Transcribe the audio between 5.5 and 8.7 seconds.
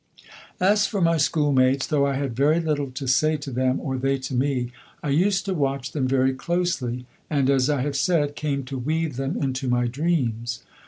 watch them very closely, and, as I have said, came